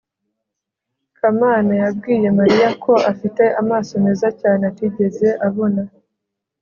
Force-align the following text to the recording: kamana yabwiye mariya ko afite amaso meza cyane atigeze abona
kamana 1.17 1.73
yabwiye 1.81 2.27
mariya 2.39 2.69
ko 2.83 2.93
afite 3.11 3.43
amaso 3.61 3.91
meza 4.05 4.27
cyane 4.41 4.61
atigeze 4.71 5.27
abona 5.47 5.81